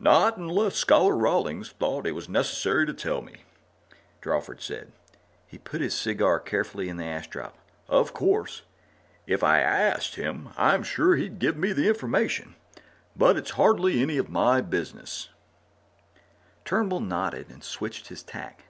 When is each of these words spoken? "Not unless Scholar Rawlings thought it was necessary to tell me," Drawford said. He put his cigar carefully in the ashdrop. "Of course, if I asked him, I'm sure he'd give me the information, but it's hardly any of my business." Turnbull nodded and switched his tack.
"Not 0.00 0.36
unless 0.36 0.74
Scholar 0.74 1.14
Rawlings 1.16 1.70
thought 1.70 2.08
it 2.08 2.16
was 2.16 2.28
necessary 2.28 2.86
to 2.86 2.92
tell 2.92 3.22
me," 3.22 3.42
Drawford 4.20 4.60
said. 4.60 4.90
He 5.46 5.58
put 5.58 5.80
his 5.80 5.94
cigar 5.94 6.40
carefully 6.40 6.88
in 6.88 6.96
the 6.96 7.04
ashdrop. 7.04 7.56
"Of 7.86 8.12
course, 8.12 8.62
if 9.28 9.44
I 9.44 9.60
asked 9.60 10.16
him, 10.16 10.48
I'm 10.56 10.82
sure 10.82 11.14
he'd 11.14 11.38
give 11.38 11.56
me 11.56 11.72
the 11.72 11.86
information, 11.86 12.56
but 13.14 13.36
it's 13.36 13.50
hardly 13.50 14.02
any 14.02 14.18
of 14.18 14.28
my 14.28 14.60
business." 14.60 15.28
Turnbull 16.64 16.98
nodded 16.98 17.48
and 17.48 17.62
switched 17.62 18.08
his 18.08 18.24
tack. 18.24 18.64